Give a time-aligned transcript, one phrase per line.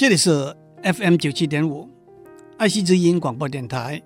[0.00, 1.86] 这里是 FM 九七点五
[2.56, 4.02] 爱惜之音广播电台，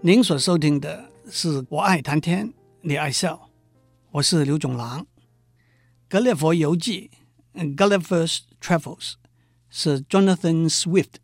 [0.00, 3.34] 您所收听的是《我爱谈天，你爱笑》，
[4.12, 5.00] 我是刘总郎。
[6.08, 7.10] 《格列佛游记》
[7.74, 9.14] （Gulliver's Travels）
[9.68, 11.14] 是 Jonathan Swift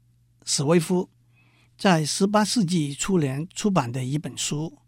[0.45, 1.09] 史威夫
[1.79, 4.79] 在十八世纪初年出版的一本书，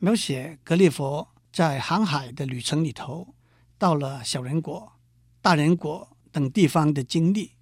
[0.00, 3.32] 描写格列佛在航海的旅程里头，
[3.78, 4.94] 到了小人国、
[5.40, 7.52] 大人国等地方的经历。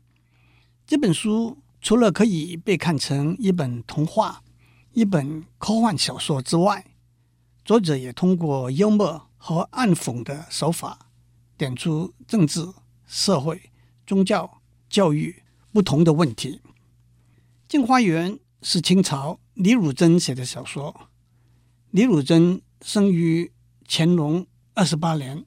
[0.88, 4.42] 这本书除了可以被看成一本童话、
[4.94, 6.82] 一本科幻小说之外，
[7.62, 11.10] 作者也通过幽默和暗讽的手法，
[11.58, 12.66] 点出政治、
[13.06, 13.70] 社会、
[14.06, 16.62] 宗教、教育不同的问题。
[17.68, 18.32] 《镜花缘》
[18.62, 21.10] 是清朝李汝珍写的小说。
[21.90, 23.52] 李汝珍生于
[23.86, 25.44] 乾隆二十八年，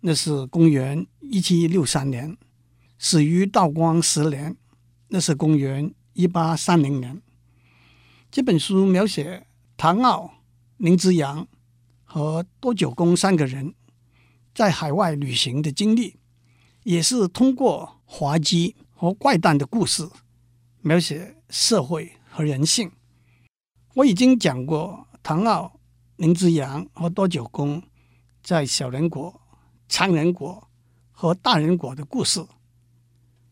[0.00, 2.38] 那是公元一七六三年，
[2.98, 4.56] 死于道光十年。
[5.12, 7.20] 那是公元一八三零年。
[8.30, 9.44] 这本书描写
[9.76, 10.34] 唐奥、
[10.76, 11.48] 林之阳
[12.04, 13.74] 和多九公三个人
[14.54, 16.16] 在海外旅行的经历，
[16.84, 20.08] 也是通过滑稽和怪诞的故事
[20.80, 22.92] 描写社会和人性。
[23.94, 25.80] 我已经讲过唐奥、
[26.16, 27.82] 林之阳和多九公
[28.44, 29.40] 在小人国、
[29.88, 30.68] 长人国
[31.10, 32.46] 和大人国的故事。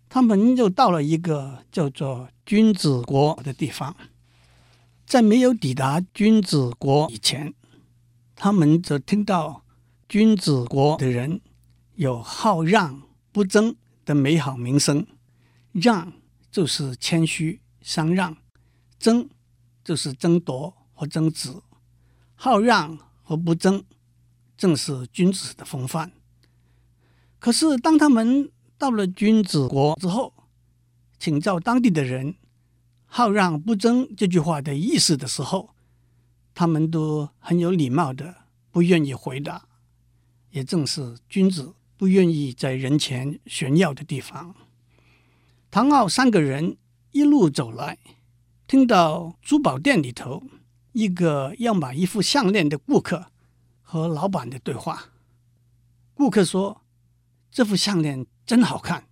[0.08, 3.94] 他们又到了一个叫做君子国的地方，
[5.06, 7.52] 在没有抵达君子国以前，
[8.34, 9.62] 他们则听到
[10.08, 11.40] 君子国的人
[11.96, 15.06] 有好让不争的美好名声。
[15.72, 16.12] 让
[16.50, 18.36] 就是谦虚相让，
[18.98, 19.28] 争
[19.84, 21.52] 就是争夺和争执。
[22.34, 23.84] 好让和不争，
[24.56, 26.10] 正是君子的风范。
[27.38, 30.32] 可是当他们到了君子国之后，
[31.18, 32.36] 请教当地的人
[33.06, 35.74] “好让不争”这句话的意思的时候，
[36.54, 38.36] 他们都很有礼貌的
[38.70, 39.66] 不愿意回答。
[40.50, 44.54] 也正是君子不愿意在人前炫耀的地方。
[45.72, 46.76] 唐奥三个人
[47.10, 47.98] 一路走来，
[48.68, 50.44] 听到珠宝店里头
[50.92, 53.26] 一个要买一副项链的顾客
[53.82, 55.06] 和老板的对话。
[56.14, 56.82] 顾客说
[57.50, 59.06] ：“这副项链。”真好看，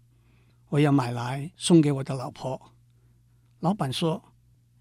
[0.70, 2.72] 我要买来送给我的老婆。
[3.60, 4.32] 老板说：“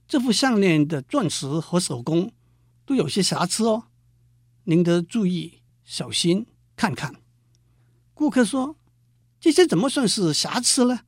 [0.07, 2.31] 这副项链的钻石和手工
[2.85, 3.87] 都有些瑕疵哦，
[4.63, 6.45] 您得注意小心
[6.77, 7.13] 看看。”
[8.15, 8.77] 顾客说
[9.41, 11.01] ：“这些怎么算是瑕疵呢？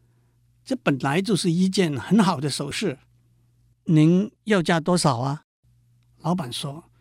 [0.65, 2.99] 这本来就是一件很好的首饰。
[3.85, 5.43] 您要价多少啊？”
[6.19, 6.91] 老板说：“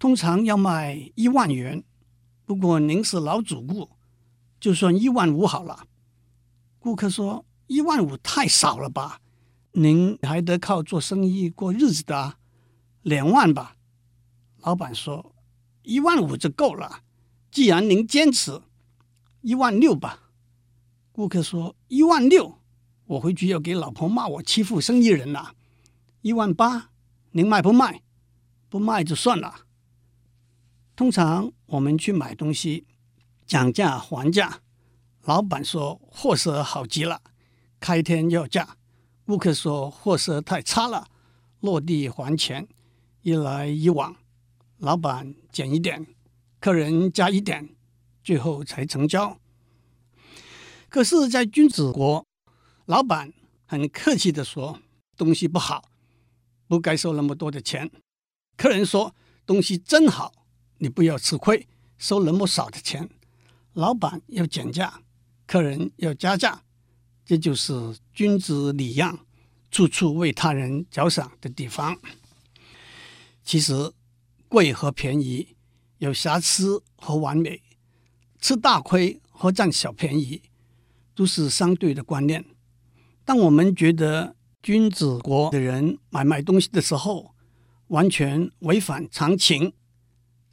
[0.00, 1.84] 通常要卖一万元，
[2.46, 3.90] 不过您是老主顾。”
[4.64, 5.86] 就算一万五好了。
[6.78, 9.20] 顾客说：“一万五太少了吧？
[9.72, 12.38] 您还得靠做生意过日子的啊，
[13.02, 13.76] 两万吧。”
[14.64, 15.34] 老板说
[15.84, 17.02] ：“一万五就够了。
[17.50, 18.62] 既然您坚持，
[19.42, 20.30] 一万六吧。”
[21.12, 22.58] 顾客说：“一万六，
[23.04, 25.54] 我回去要给老婆骂我欺负生意人了。
[26.22, 26.88] 一万八，
[27.32, 28.00] 您卖不卖？
[28.70, 29.66] 不卖就算了。
[30.96, 32.86] 通常我们去买东西。”
[33.46, 34.60] 讲价还价，
[35.22, 37.20] 老板说货色好极了，
[37.78, 38.76] 开天要价；
[39.26, 41.08] 顾客说货色太差了，
[41.60, 42.66] 落地还钱。
[43.22, 44.14] 一来一往，
[44.76, 46.06] 老板减一点，
[46.60, 47.70] 客人加一点，
[48.22, 49.38] 最后才成交。
[50.90, 52.26] 可是，在君子国，
[52.84, 53.32] 老板
[53.64, 54.78] 很客气地说
[55.16, 55.88] 东西不好，
[56.68, 57.90] 不该收那么多的钱。
[58.56, 59.14] 客人说
[59.46, 60.32] 东西真好，
[60.78, 61.66] 你不要吃亏，
[61.96, 63.08] 收那么少的钱。
[63.74, 65.02] 老板要减价，
[65.46, 66.62] 客人要加价，
[67.24, 69.18] 这就是君子礼让，
[69.70, 71.98] 处处为他人着想的地方。
[73.44, 73.92] 其实，
[74.48, 75.56] 贵和便宜，
[75.98, 77.62] 有瑕疵和完美，
[78.40, 80.42] 吃大亏和占小便宜，
[81.14, 82.44] 都是相对的观念。
[83.24, 87.34] 当我们觉得君子国的人买卖东西的时候，
[87.88, 89.72] 完全违反常情，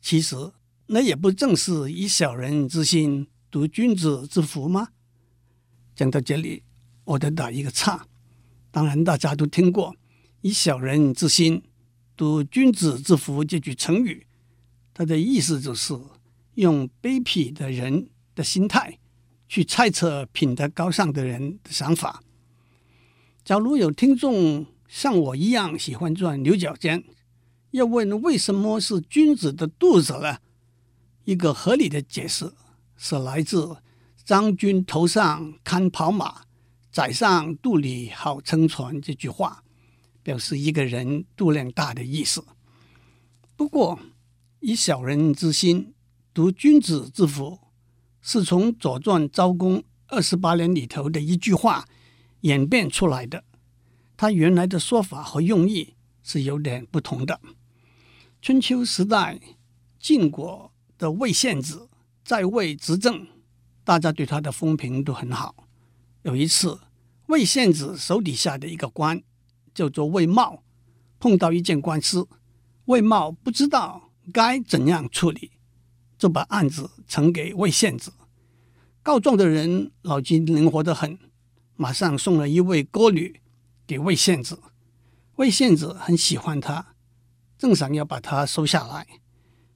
[0.02, 0.52] 其实。
[0.94, 4.90] 那也不正是以小人之心度君子之腹吗？
[5.96, 6.64] 讲到这里，
[7.06, 8.06] 我得打一个岔。
[8.72, 9.96] 当然，大家都听过
[10.42, 11.64] “以小人之心
[12.18, 14.28] 度君子之腹”这句成语，
[14.94, 15.98] 它的意思就是
[16.56, 19.00] 用卑鄙的人的心态
[19.48, 22.22] 去猜测品德高尚的人的想法。
[23.46, 27.02] 假如有听众像我一样喜欢钻牛角尖，
[27.72, 30.40] 要问为什么是君子的肚子呢？
[31.24, 32.52] 一个合理的解释
[32.98, 33.78] 是来自
[34.26, 36.44] “张君头上看跑马，
[36.92, 39.64] 宰相肚里好撑船这句话，
[40.24, 42.44] 表示一个人肚量大的意思。
[43.56, 44.00] 不过，
[44.60, 45.94] 以小人之心
[46.34, 47.60] 度君子之腹，
[48.22, 51.88] 是从《左传》昭公二十八年里头的一句话
[52.42, 53.44] 演变出来的。
[54.18, 57.40] 他原来的说法和用意是有点不同的。
[58.42, 59.40] 春秋时代，
[60.00, 60.71] 晋国
[61.02, 61.90] 的魏献子
[62.24, 63.26] 在位执政，
[63.84, 65.68] 大家对他的风评都很好。
[66.22, 66.80] 有一次，
[67.26, 69.20] 魏献子手底下的一个官
[69.74, 70.62] 叫做魏茂，
[71.20, 72.28] 碰到一件官司，
[72.86, 75.54] 魏茂不知道该怎样处理，
[76.20, 78.14] 就把案子呈给魏献子。
[79.02, 81.18] 告状的人脑筋灵活得很，
[81.76, 83.42] 马上送了一位歌女。
[83.88, 84.62] 给魏献子，
[85.38, 86.94] 魏献子很喜欢他，
[87.58, 89.06] 正想要把他收下来。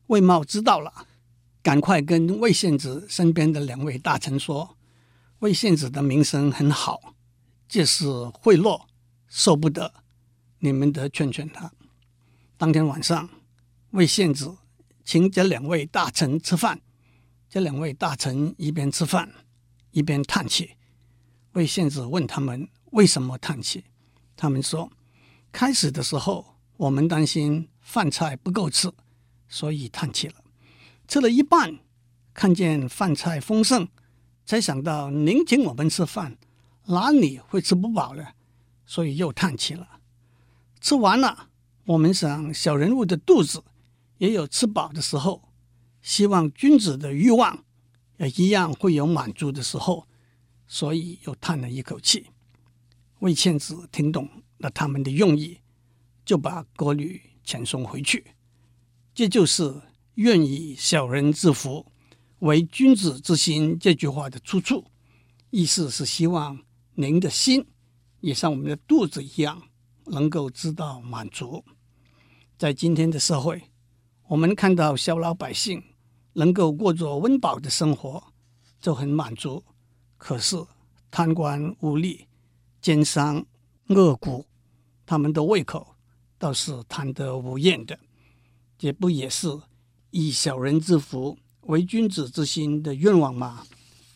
[0.08, 1.08] 魏茂知道了，
[1.66, 4.78] 赶快跟魏献子身边的两位大臣说
[5.42, 7.16] ：“魏献子的名声很好，
[7.68, 8.06] 这是
[8.40, 8.86] 贿赂，
[9.28, 9.92] 受不得，
[10.60, 11.72] 你们得劝劝他。”
[12.56, 13.28] 当天晚上，
[13.94, 14.58] 魏献子
[15.04, 16.82] 请这两位大臣吃饭，
[17.50, 19.34] 这两位大臣一边吃饭
[19.90, 20.76] 一边叹气。
[21.54, 23.86] 魏献子问他们为什么叹气。
[24.36, 24.92] 他们说，
[25.52, 28.94] 开始的时候我们担心饭菜不够吃，
[29.50, 30.36] 所以叹气了。
[31.08, 31.80] 吃了一半，
[32.34, 33.88] 看见饭菜丰盛，
[34.46, 36.38] 才想到您请我们吃饭，
[36.86, 38.28] 哪里会吃不饱呢？
[38.86, 40.00] 所以又叹气了。
[40.80, 41.50] 吃完了，
[41.86, 43.64] 我们想小人物的肚子
[44.18, 45.50] 也有吃饱的时候，
[46.02, 47.64] 希望君子的欲望
[48.18, 50.08] 也一样会有满足的时候，
[50.68, 52.28] 所以又叹了一口气。
[53.20, 54.30] 魏献子听懂
[54.60, 55.60] 了他们的用意，
[56.24, 58.26] 就把歌女遣送回去。
[59.14, 59.82] 这就是
[60.16, 61.86] “愿以小人之福
[62.40, 64.86] 为君子之心”这句话的出处。
[65.52, 66.60] 意思是希望
[66.96, 67.66] 您的心
[68.20, 69.62] 也像我们的肚子一样，
[70.06, 71.64] 能够知道满足。
[72.58, 73.62] 在今天的社会，
[74.28, 75.82] 我们看到小老百姓
[76.34, 78.24] 能够过着温饱的生活，
[78.82, 79.64] 就很满足。
[80.18, 80.58] 可是
[81.10, 82.26] 贪官污吏。
[82.82, 83.44] 奸商
[83.88, 84.46] 恶骨，
[85.08, 85.96] 他们的胃口
[86.38, 87.98] 倒是贪得无厌的，
[88.78, 89.48] 这不也是
[90.18, 93.68] 以小人之福为君子之心的愿望吗？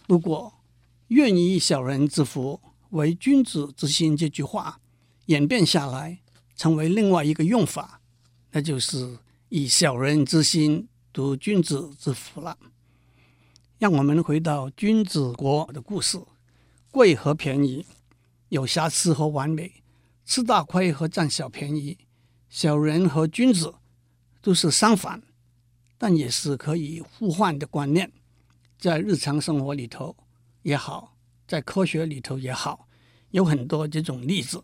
[0.08, 0.62] 不过，
[1.10, 2.62] 愿以小人之福
[2.92, 4.80] 为君子之心这句话
[5.26, 6.22] 演变下来，
[6.56, 8.00] 成为另外一个用法，
[8.52, 9.18] 那就是
[9.50, 12.58] 以小人之心度君子之腹了。
[13.78, 16.18] 让我们回到君子国的故事，
[16.92, 17.86] 贵和便宜。
[18.48, 19.84] 有瑕疵和完美，
[20.26, 21.98] 吃大亏和占小便宜，
[22.48, 23.76] 小人和君子
[24.42, 25.22] 都是相反，
[26.00, 28.12] 但也是可以互换的观念。
[28.80, 30.16] 在日常生活里头
[30.64, 31.16] 也好，
[31.48, 32.88] 在科学里头也好，
[33.30, 34.64] 有很多这种例子，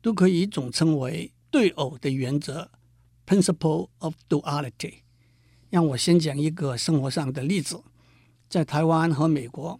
[0.00, 2.70] 都可以总称为对偶的原则
[3.26, 4.94] （principle of duality）。
[5.68, 7.82] 让我先讲一个生活上的例子，
[8.48, 9.78] 在台湾和美国，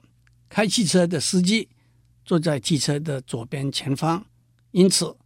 [0.49, 1.71] 开汽车的司机。
[2.25, 4.25] 坐在汽车的左边前方，
[4.71, 5.17] 因此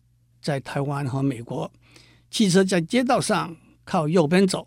[0.41, 1.71] 在台湾和美国，
[2.31, 3.55] 汽车在街道上
[3.85, 4.67] 靠右边走，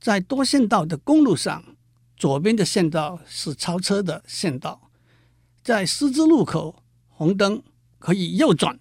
[0.00, 1.64] 在多线道的公路上，
[2.16, 4.90] 左边的线道是超车的线道，
[5.62, 7.62] 在十字路口红灯
[7.98, 8.78] 可以右转，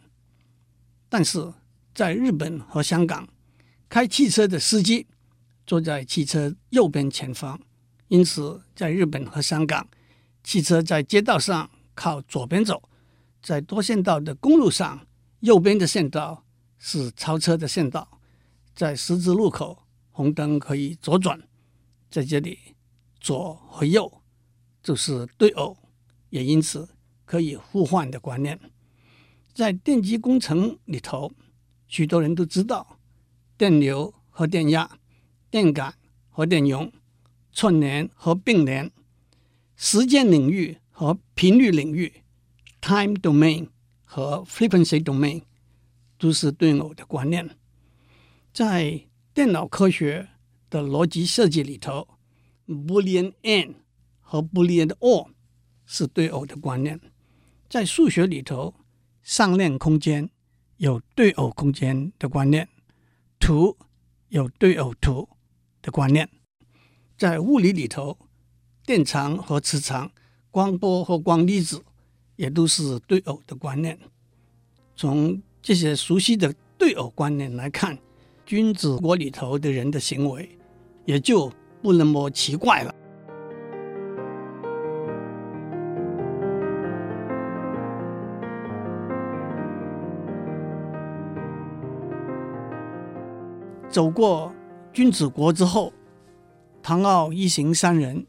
[1.09, 1.53] 但是
[1.93, 3.27] 在日本和香港，
[3.89, 5.07] 开汽车的司机
[5.65, 7.59] 坐在汽车右边前方，
[8.07, 9.87] 因此在日本和香港，
[10.43, 11.69] 汽车在街道上。
[11.99, 12.87] 靠左边走，
[13.41, 15.07] 在多线道的公路上，
[15.39, 16.43] 右边的线道
[16.77, 18.19] 是超车的线道。
[18.75, 19.86] 在十字路口，
[20.17, 21.39] 红灯可以左转。
[22.09, 22.57] 在这里，
[23.19, 24.11] 左和右
[24.81, 25.77] 就是对偶，
[26.31, 26.89] 也因此
[27.23, 28.59] 可以互换的观念。
[29.53, 31.31] 在电机工程里头，
[31.87, 32.97] 许多人都知道
[33.55, 34.97] 电流和电压、
[35.51, 35.93] 电感
[36.31, 36.91] 和电容、
[37.51, 38.91] 串联和并联、
[39.75, 40.79] 时间领域。
[40.99, 42.23] 和频率领域
[42.81, 43.69] （time domain）
[44.03, 45.43] 和 frequency domain
[46.17, 47.47] 都是对偶的观念。
[48.51, 49.06] 在
[49.37, 50.29] 电脑科学
[50.67, 52.07] 的逻辑设计里头
[52.67, 53.75] ，Boolean AND
[54.19, 55.27] 和 Boolean OR
[55.85, 56.99] 是对偶的观念。
[57.69, 58.73] 在数学里头，
[59.21, 60.27] 上链空间
[60.77, 62.67] 有对偶空间的观念，
[63.39, 63.77] 图
[64.29, 65.29] 有对偶图
[65.83, 66.27] 的观念。
[67.15, 68.17] 在物理里头，
[68.87, 70.11] 电场和磁场。
[70.49, 71.85] 光波和光粒子
[72.37, 73.99] 也都是对偶的观念。
[74.95, 77.99] 从这些熟悉的对偶观念来看，
[78.47, 80.49] 君子国里头的人的行为
[81.03, 81.51] 也就
[81.81, 82.95] 不那么奇怪了。
[93.89, 94.55] 走过
[94.93, 95.91] 君子国之后
[96.81, 98.25] 唐敖一行三人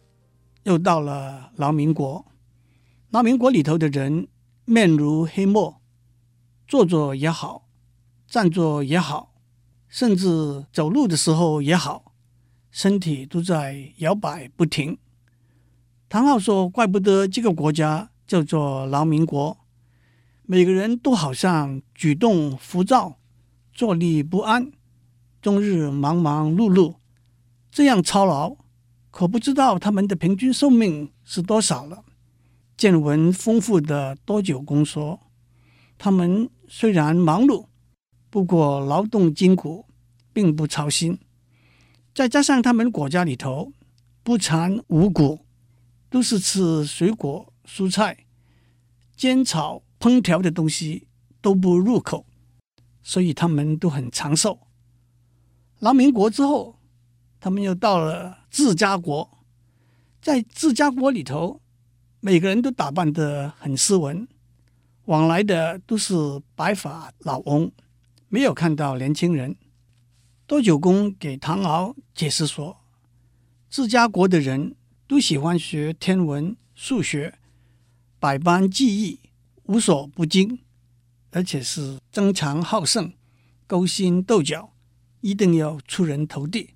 [0.65, 2.27] 又到了劳民国。
[3.11, 4.27] 劳民国里头的人
[4.65, 5.81] 面如黑墨
[6.67, 7.69] 坐坐也好
[8.27, 9.38] 站坐也好
[9.89, 12.13] 甚至走路的时候也好，
[12.71, 14.99] 身体都在摇摆不停。
[16.09, 19.59] 唐奥说：“怪不得这个国家叫做劳民国，
[20.45, 23.19] 每个人都好像举动浮躁，
[23.73, 24.73] 坐立不安，
[25.43, 26.97] 终日忙忙碌碌，
[27.71, 28.57] 这样操劳，
[29.11, 32.05] 可不知道他们的平均寿命是多少了。”
[32.77, 35.21] 见闻丰富的多九公说
[35.99, 37.67] ：“他们虽然忙碌，
[38.31, 39.87] 不过劳动筋骨，
[40.33, 41.19] 并不操心。
[42.15, 43.73] 再加上他们国家里头
[44.23, 45.41] 不产五谷，
[46.11, 48.27] 都是吃水果、蔬菜，
[49.17, 51.07] 煎炒烹调的东西
[51.41, 52.27] 都不入口，
[53.03, 54.59] 所以他们都很长寿。
[55.79, 56.79] 劳民国之后，
[57.41, 59.39] 他们又到了自家国，
[60.21, 61.61] 在自家国里头。”
[62.21, 64.27] 每个人都打扮得很斯文，
[65.05, 66.13] 往来的都是
[66.57, 67.71] 白发老翁，
[68.29, 69.57] 没有看到年轻人。
[70.47, 72.79] 多九公给唐敖解释说，
[73.69, 77.39] 治家国的人都喜欢学天文、数学，
[78.19, 79.21] 百般技艺
[79.65, 80.61] 无所不精，
[81.31, 83.13] 而且是争强好胜、
[83.67, 84.73] 勾心斗角，
[85.21, 86.75] 一定要出人头地。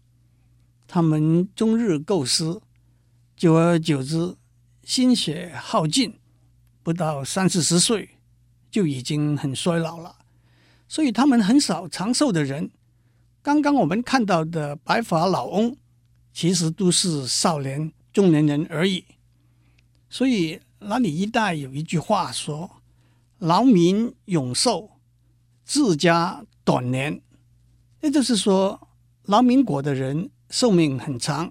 [0.86, 2.60] 他们终日构思，
[3.36, 4.36] 久而久之。
[4.84, 6.18] 心血耗尽，
[6.82, 8.18] 不到三四十岁
[8.68, 10.16] 就已经很衰老了，
[10.92, 12.70] 所以他们很少长寿的人。
[13.40, 15.74] 刚刚我们看到的白发老翁，
[16.34, 19.02] 其实都是少年、中年人而已。
[20.10, 22.82] 所以那里一带有一句话说
[23.40, 24.90] ：“劳民永寿，
[25.64, 27.22] 自家短年。”
[28.02, 28.90] 也就是说，
[29.22, 31.50] 劳民国的人寿命很长，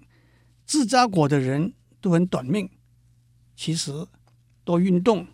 [0.68, 2.70] 自家国的人都很短命。
[3.56, 4.06] 其实，
[4.64, 5.26] 多运动、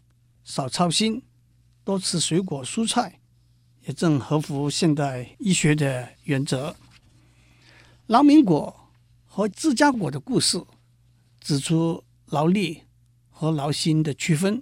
[0.46, 1.22] 少操心、
[1.84, 3.17] 多吃水果蔬菜，
[3.88, 6.76] 也正合乎现代医学的原则。
[8.08, 8.92] 劳民果
[9.26, 10.62] 和自家果的故事，
[11.40, 12.84] 指出劳力
[13.30, 14.62] 和劳心的区分。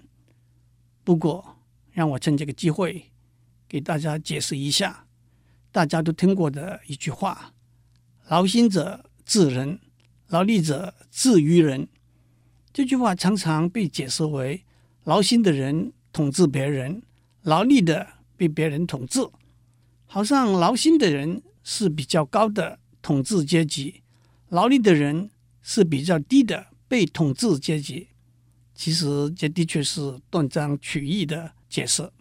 [1.04, 1.58] 不过，
[1.92, 3.12] 让我趁这个机会
[3.68, 5.08] 给大家解释一下
[5.72, 7.54] 大家都听过的一句话
[8.30, 9.80] ：“劳心者治人，
[10.28, 11.88] 劳力者治于人。”
[12.72, 14.64] 这句话常常被解释为
[15.04, 17.02] 劳心的人统治别人，
[17.42, 19.28] 劳力的被别人统治，
[20.06, 24.02] 好像劳心的人是比较高的统治阶级，
[24.50, 25.30] 劳力的人
[25.62, 28.10] 是比较低的被统治阶级。
[28.74, 32.12] 其实这的确是断章取义的解释。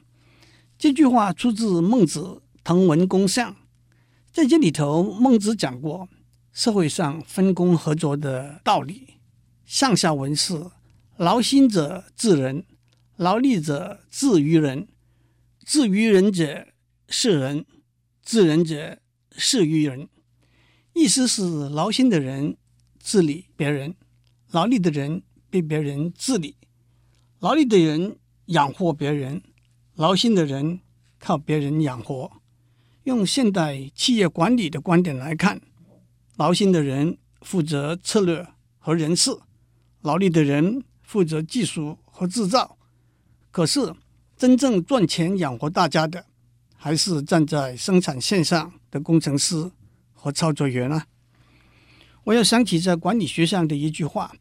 [0.79, 2.21] 这句话出自孟子
[2.63, 3.53] 《滕文公相》，
[4.33, 6.09] 在这里头，孟子讲过
[6.53, 9.15] 社会上分工合作的道理。
[9.65, 10.71] 上下文是：
[11.17, 12.65] 劳心者治人，
[13.17, 14.87] 劳力者治于人。
[15.65, 16.69] 治于人者
[17.09, 17.65] 是人，
[18.23, 18.99] 治人者
[19.33, 20.09] 是于人。
[20.93, 22.57] 意思是劳心的人
[23.01, 23.95] 治理别人，
[24.51, 26.57] 劳力的人被别人治理。
[27.41, 29.43] 劳力的人养活别人，
[29.95, 30.81] 劳心的人
[31.19, 32.31] 靠别人养活。
[33.05, 35.61] 用现代企业管理的观点来看，
[36.37, 38.47] 劳心的人负责策略
[38.79, 39.31] 和人事。
[40.03, 42.77] 劳力的人负责技术和制造，
[43.51, 43.95] 可是
[44.37, 46.27] 真正赚钱养活大家的，
[46.77, 49.71] 还是站在生产线上的工程师
[50.13, 51.07] 和操作员啊！
[52.25, 54.35] 我又想起在管理学上的一句话：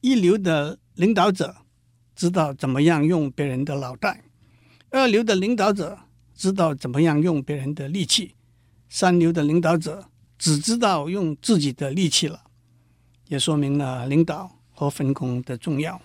[0.00, 1.56] 一流的领导者
[2.14, 4.24] 知道怎么样用别人的脑袋，
[4.90, 5.98] 二流的领导者
[6.34, 8.34] 知道怎么样用别人的力气，
[8.88, 12.44] 三流的领导者只知道用自己的力气了，
[13.28, 14.52] 也说明了领导。
[14.78, 16.02] 和分工的重要。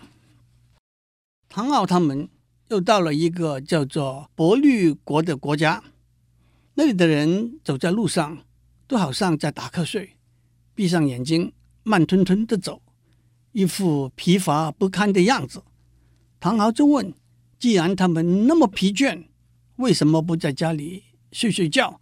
[1.50, 2.30] 唐奥他们
[2.72, 5.84] 又到了一个叫做伯律国的国家，
[6.76, 8.46] 那里的人走在路上
[8.88, 10.16] 都好像在打瞌睡，
[10.74, 11.52] 闭上眼睛，
[11.84, 12.82] 慢吞吞的走，
[13.52, 15.64] 一副疲乏不堪的样子。
[16.40, 17.14] 唐奥就问
[17.60, 19.26] ：“既然他们那么疲倦，
[19.76, 22.00] 为什么不在家里睡睡觉，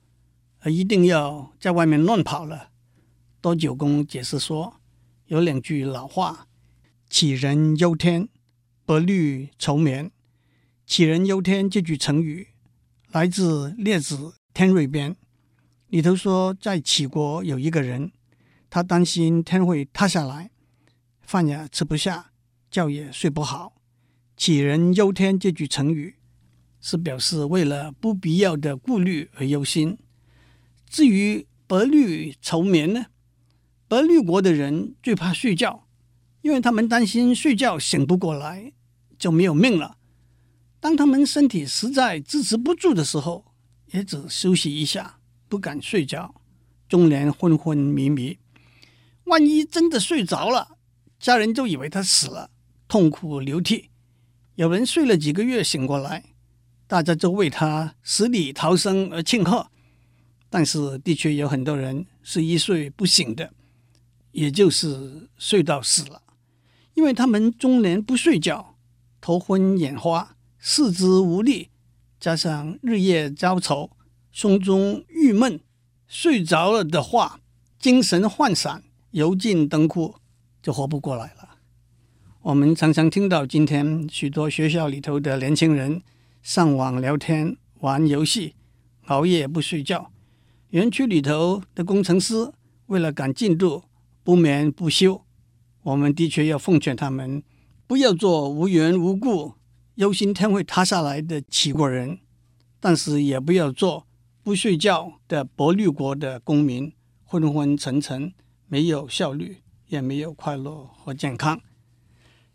[0.59, 2.69] 而一定要在外面乱跑了？”
[3.41, 4.75] 多九公解释说
[5.25, 6.45] ：“有两句老话。”
[7.09, 8.29] 杞人忧天，
[8.85, 10.11] 伯律愁眠。
[10.89, 12.47] 杞人忧天这句成语
[13.11, 14.15] 来自《列子·
[14.55, 15.11] 天瑞编》，
[15.89, 18.11] 里头说，在杞国有一个人，
[18.71, 20.49] 他担心天会塌下来，
[21.21, 22.31] 饭也吃不下，
[22.71, 23.75] 觉也睡不好。
[24.35, 26.15] 杞人忧天这句成语
[26.81, 29.95] 是表示为了不必要的顾虑而忧心。
[30.89, 33.05] 至于白绿愁眠呢？
[33.87, 35.87] 白绿国的人最怕睡觉，
[36.41, 38.73] 因为他们担心睡觉醒不过来
[39.19, 39.97] 就没有命了。
[40.79, 43.45] 当他们身体实在支持不住的时候，
[43.87, 46.33] 也只休息一下，不敢睡觉，
[46.87, 48.37] 终年昏昏迷迷。
[49.25, 50.77] 万一真的睡着了，
[51.19, 52.49] 家人就以为他死了，
[52.87, 53.89] 痛哭流涕。
[54.55, 56.23] 有人睡了几个月醒过来，
[56.87, 59.69] 大家就为他死里逃生而庆贺。
[60.49, 63.53] 但是，的确有很多人是一睡不醒的，
[64.31, 66.23] 也就是睡到死了，
[66.95, 68.75] 因为他们终年不睡觉，
[69.21, 71.69] 头昏眼花，四肢无力，
[72.19, 73.91] 加上日夜焦愁，
[74.29, 75.61] 胸中郁闷，
[76.05, 77.39] 睡着了的话，
[77.79, 80.15] 精神涣散，油尽灯枯，
[80.61, 81.57] 就活不过来了。
[82.41, 86.01] 我们常常听到今天许多学校里头的年轻人
[86.43, 88.55] 上网聊天、玩游戏、
[89.05, 90.11] 熬夜不睡觉。
[90.71, 92.51] 园区里头的工程师
[92.87, 93.83] 为了赶进度
[94.23, 95.23] 不眠不休，
[95.83, 97.41] 我们的确要奉劝他们
[97.87, 99.53] 不要做无缘无故
[99.99, 102.19] 忧心天会塌下来的齐国人，
[102.79, 104.07] 但是也不要做
[104.41, 106.93] 不睡觉的薄绿国的公民，
[107.25, 108.33] 昏昏沉沉，
[108.67, 111.59] 没有效率，也没有快乐和健康。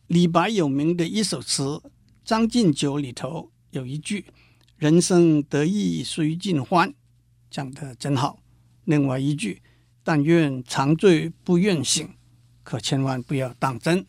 [0.07, 1.63] 李白有名的一首词
[2.25, 4.25] 《将进酒》里头有一句
[4.79, 6.95] ：“人生得意须尽欢。”
[7.51, 8.39] 讲得真好。
[8.85, 9.61] 另外一句，
[10.03, 12.09] 但愿长醉不愿醒，
[12.63, 14.07] 可千万不要当真。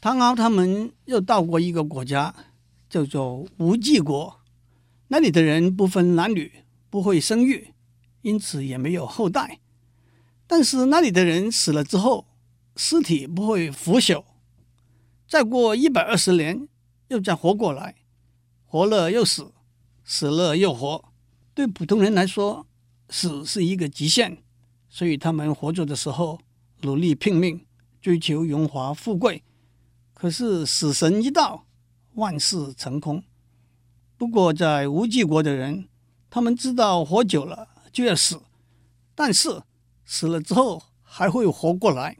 [0.00, 2.32] 唐敖他们又到过一个国家，
[2.88, 4.40] 叫做无忌国。
[5.08, 7.74] 那里的人不分男女，不会生育，
[8.22, 9.58] 因此也没有后代。
[10.46, 12.26] 但是那里的人死了之后，
[12.76, 14.24] 尸体不会腐朽，
[15.26, 16.68] 再过一百二十年
[17.08, 17.96] 又再活过来，
[18.66, 19.52] 活了又死，
[20.04, 21.04] 死了又活。
[21.54, 22.66] 对普通人来说，
[23.08, 24.38] 死是一个极限，
[24.88, 26.38] 所以他们活着的时候
[26.82, 27.66] 努力拼命，
[28.00, 29.42] 追求荣华富贵。
[30.20, 31.64] 可是死神一到，
[32.14, 33.22] 万事成空。
[34.16, 35.88] 不过在无忌国的人，
[36.28, 38.42] 他们知道活久了就要死，
[39.14, 39.62] 但是
[40.04, 42.16] 死了之后还会活过来，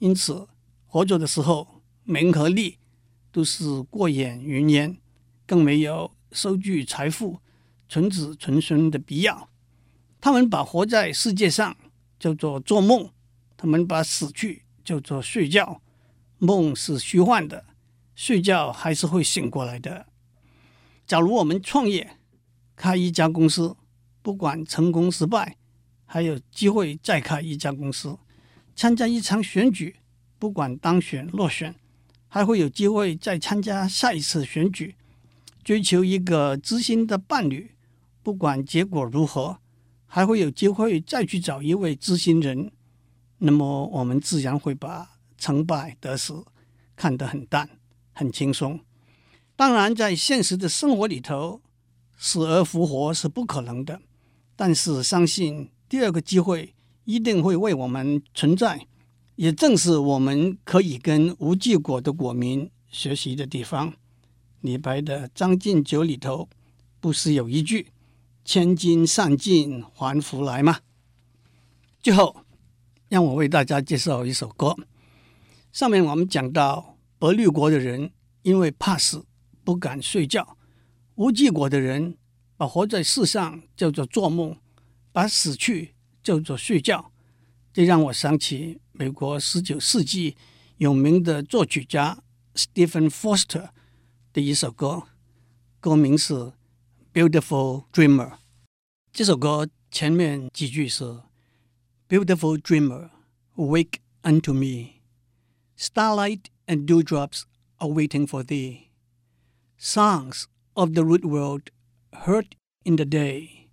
[0.00, 0.48] 因此
[0.88, 2.78] 活着的时候名和利
[3.30, 4.98] 都是过眼云烟，
[5.46, 7.38] 更没有收聚财富。
[7.88, 9.48] 存子存孙的必要，
[10.20, 11.76] 他们把活在世界上
[12.20, 13.10] 叫做做梦，
[13.56, 15.80] 他们把死去叫做睡觉。
[16.40, 17.66] 梦是虚幻的，
[18.16, 20.06] 睡觉还是会醒过来的。
[21.06, 22.16] 假如我们创业，
[22.74, 23.76] 开一家公司，
[24.22, 25.58] 不管成功失败，
[26.06, 28.18] 还有机会再开一家公司；
[28.74, 29.96] 参加一场选举，
[30.38, 31.74] 不管当选落选，
[32.26, 34.96] 还会有机会再参加下一次选举。
[35.62, 37.72] 追求一个知心的伴侣。
[38.22, 39.58] 不管结果如何，
[40.06, 42.70] 还会有机会再去找一位知心人。
[43.38, 45.09] 那么，我们自然会把
[45.40, 46.32] 成败得失
[46.94, 47.68] 看得很淡、
[48.12, 48.78] 很轻松。
[49.56, 51.60] 当然，在现实的生活里头，
[52.16, 54.00] 死而复活是不可能的。
[54.54, 56.74] 但是，相信第二个机会
[57.04, 58.86] 一定会为我们存在。
[59.36, 63.94] 也正是我们可以跟无忌国的国民学习的地方。
[64.60, 66.46] 李白的《将进酒》里头
[67.00, 67.88] 不是有一句？
[68.44, 70.80] 千金散尽还复来吗？
[72.02, 72.44] 最后，
[73.08, 74.76] 让我为大家介绍一首歌。
[75.72, 79.26] 上面我们讲到，白绿国的人因为怕死，
[79.64, 80.56] 不敢睡觉；
[81.14, 82.16] 无忌国的人
[82.56, 84.56] 把活在世上叫做做梦，
[85.12, 87.12] 把死去叫做睡觉。
[87.72, 90.36] 这让我想起美国十九世纪
[90.78, 92.22] 有名的作曲家
[92.54, 93.68] Stephen Foster
[94.32, 95.04] 的一首歌，
[95.80, 96.52] 歌名是。
[97.12, 98.34] Beautiful dreamer，
[99.12, 101.22] 这首歌前面几句是
[102.08, 103.10] Beautiful dreamer,
[103.56, 104.99] wake unto me.
[105.79, 107.45] Starlight and dewdrops
[107.79, 108.91] are waiting for thee.
[109.77, 111.69] Songs of the rude world
[112.13, 113.69] heard in the day,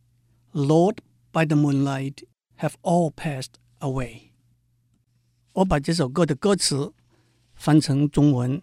[0.53, 1.01] lulled
[1.33, 2.25] by the moonlight,
[2.57, 4.33] have all passed away.
[5.53, 6.92] 我把这首歌的歌词
[7.55, 8.62] 翻成中文：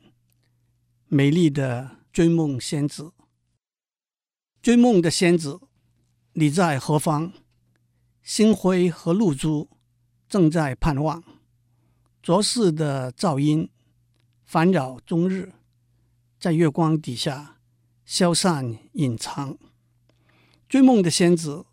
[1.08, 3.14] 美丽的追梦仙子。
[4.62, 5.62] 追梦的仙子，
[6.34, 7.32] 你在何方？
[8.22, 9.70] 星辉和露珠
[10.28, 11.24] 正在盼望。
[12.25, 13.69] 浊世的噪音
[14.47, 15.53] 烦扰终日，
[16.41, 17.59] 在月光底下
[18.07, 19.59] 消散隐藏。
[20.67, 21.67] 追梦的仙子，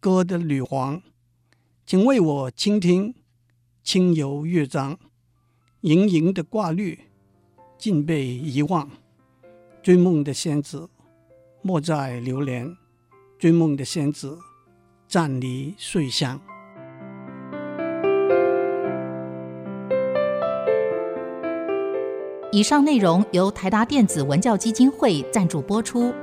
[0.00, 1.02] 歌的女皇，
[1.84, 3.14] 请为我倾听
[3.82, 4.98] 轻柔乐章。
[5.82, 7.00] 盈盈的挂绿
[7.76, 8.90] 尽被遗忘。
[9.82, 10.88] 追梦的仙子。
[11.60, 12.74] 莫再流连，
[13.38, 14.38] 追梦的仙子，
[15.06, 16.40] 暂离睡乡。
[22.54, 26.14] 以上内容由台达电子文教基金会赞助播出。